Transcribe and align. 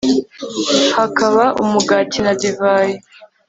hakaba 0.97 1.43
umugati 1.63 2.19
na 2.25 2.33
divayi 2.41 2.95